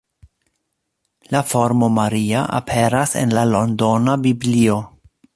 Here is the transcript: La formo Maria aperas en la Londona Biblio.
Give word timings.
La 1.35 1.41
formo 1.49 1.89
Maria 1.97 2.41
aperas 2.59 3.13
en 3.21 3.35
la 3.39 3.43
Londona 3.57 4.17
Biblio. 4.25 4.79